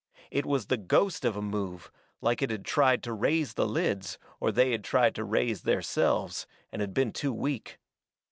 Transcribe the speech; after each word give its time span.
It 0.31 0.47
was 0.47 0.65
the 0.65 0.77
ghost 0.77 1.23
of 1.25 1.37
a 1.37 1.43
move, 1.43 1.91
like 2.21 2.41
it 2.41 2.49
had 2.49 2.65
tried 2.65 3.03
to 3.03 3.13
raise 3.13 3.53
the 3.53 3.67
lids, 3.67 4.17
or 4.39 4.51
they 4.51 4.71
had 4.71 4.83
tried 4.83 5.13
to 5.13 5.23
raise 5.23 5.61
theirselves, 5.61 6.47
and 6.71 6.81
had 6.81 6.91
been 6.95 7.11
too 7.13 7.31
weak. 7.31 7.77